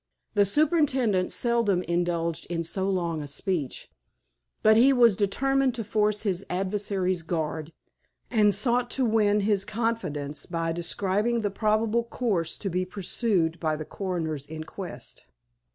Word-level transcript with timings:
The 0.33 0.45
superintendent 0.45 1.31
seldom 1.31 1.83
indulged 1.83 2.47
in 2.49 2.63
so 2.63 2.89
long 2.89 3.21
a 3.21 3.27
speech, 3.27 3.91
but 4.63 4.75
he 4.75 4.91
was 4.91 5.15
determined 5.15 5.75
to 5.75 5.83
force 5.83 6.23
his 6.23 6.43
adversary's 6.49 7.21
guard, 7.21 7.71
and 8.31 8.55
sought 8.55 8.89
to 8.97 9.05
win 9.05 9.41
his 9.41 9.63
confidence 9.63 10.47
by 10.47 10.71
describing 10.71 11.41
the 11.41 11.51
probable 11.51 12.03
course 12.03 12.57
to 12.57 12.69
be 12.71 12.83
pursued 12.83 13.59
by 13.59 13.75
the 13.75 13.85
coroner's 13.85 14.47
inquest. 14.47 15.23